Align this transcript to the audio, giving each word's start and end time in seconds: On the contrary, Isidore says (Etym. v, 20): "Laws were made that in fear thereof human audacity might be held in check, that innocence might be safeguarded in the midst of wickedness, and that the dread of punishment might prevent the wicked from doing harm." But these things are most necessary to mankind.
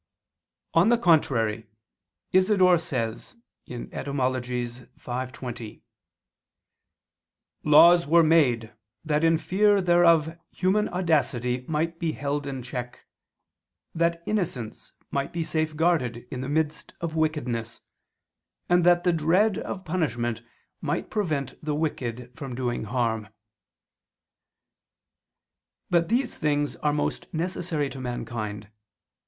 On 0.73 0.89
the 0.89 0.97
contrary, 0.97 1.67
Isidore 2.31 2.79
says 2.79 3.35
(Etym. 3.67 4.17
v, 5.27 5.31
20): 5.31 5.83
"Laws 7.63 8.07
were 8.07 8.23
made 8.23 8.73
that 9.05 9.23
in 9.23 9.37
fear 9.37 9.79
thereof 9.79 10.39
human 10.49 10.89
audacity 10.89 11.63
might 11.67 11.99
be 11.99 12.13
held 12.13 12.47
in 12.47 12.63
check, 12.63 13.05
that 13.93 14.23
innocence 14.25 14.93
might 15.11 15.31
be 15.31 15.43
safeguarded 15.43 16.27
in 16.31 16.41
the 16.41 16.49
midst 16.49 16.93
of 16.99 17.15
wickedness, 17.15 17.81
and 18.67 18.83
that 18.83 19.03
the 19.03 19.13
dread 19.13 19.59
of 19.59 19.85
punishment 19.85 20.41
might 20.81 21.11
prevent 21.11 21.63
the 21.63 21.75
wicked 21.75 22.31
from 22.35 22.55
doing 22.55 22.85
harm." 22.85 23.27
But 25.91 26.09
these 26.09 26.35
things 26.35 26.75
are 26.77 26.91
most 26.91 27.31
necessary 27.31 27.87
to 27.91 27.99
mankind. 28.01 28.71